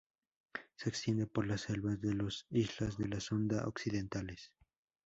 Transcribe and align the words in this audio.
Se 0.77 0.89
extiende 0.89 1.27
por 1.27 1.45
las 1.45 1.61
selvas 1.61 2.01
de 2.01 2.15
las 2.15 2.47
islas 2.49 2.97
de 2.97 3.07
la 3.07 3.19
Sonda 3.19 3.67
occidentales. 3.67 4.51